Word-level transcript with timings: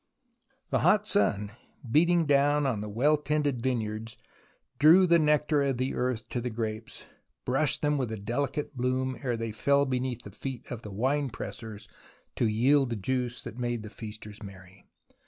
The 0.71 0.79
hot 0.79 1.05
sun, 1.05 1.51
beating 1.87 2.25
down 2.25 2.65
on 2.65 2.81
the 2.81 2.89
well 2.89 3.17
tended 3.17 3.61
vineyards, 3.61 4.17
drew 4.79 5.05
the 5.05 5.19
nectar 5.19 5.61
of 5.61 5.77
the 5.77 5.93
earth 5.93 6.27
to 6.29 6.41
the 6.41 6.49
grapes, 6.49 7.05
brushed 7.45 7.83
them 7.83 7.99
with 7.99 8.11
a 8.11 8.17
delicate 8.17 8.75
bloom 8.75 9.15
ere 9.21 9.37
they 9.37 9.51
fell 9.51 9.85
beneath 9.85 10.23
the 10.23 10.31
feet 10.31 10.65
of 10.71 10.81
the 10.81 10.89
winepressers 10.91 11.87
to 12.35 12.47
yield 12.47 12.89
the 12.89 12.95
juice 12.95 13.43
that 13.43 13.59
made 13.59 13.83
the 13.83 13.91
f 13.91 13.97
casters 13.97 14.41
merry. 14.41 14.87